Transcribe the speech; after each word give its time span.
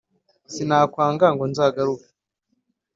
Sinakwanga 0.53 1.25
ngo 1.33 1.43
nzagaruke 1.51 2.07